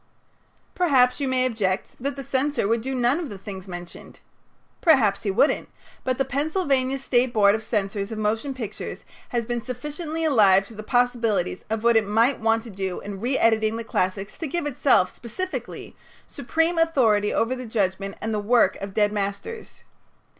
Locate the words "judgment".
17.67-18.15